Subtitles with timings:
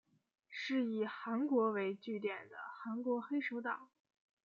[0.49, 3.91] 是以韩国为据点的韩国黑手党。